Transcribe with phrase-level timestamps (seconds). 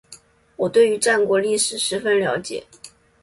[0.55, 2.65] 我对于战国历史十分了解